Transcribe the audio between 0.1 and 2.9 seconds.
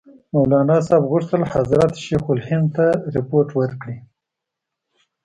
مولناصاحب غوښتل حضرت شیخ الهند ته